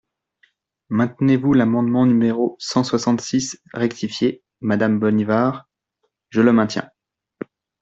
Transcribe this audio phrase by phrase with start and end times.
[0.89, 5.69] Maintenez-vous l’amendement numéro cent soixante-six rectifié, madame Bonnivard?
[6.31, 6.89] Je le maintiens.